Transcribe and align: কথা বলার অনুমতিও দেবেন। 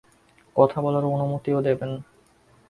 কথা 0.55 0.77
বলার 0.81 1.05
অনুমতিও 1.05 1.59
দেবেন। 1.61 1.91